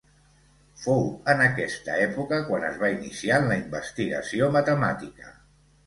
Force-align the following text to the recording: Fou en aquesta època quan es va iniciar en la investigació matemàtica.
Fou 0.83 1.03
en 1.33 1.43
aquesta 1.49 1.99
època 2.07 2.41
quan 2.49 2.67
es 2.73 2.81
va 2.87 2.91
iniciar 2.97 3.41
en 3.45 3.49
la 3.55 3.61
investigació 3.63 4.53
matemàtica. 4.61 5.41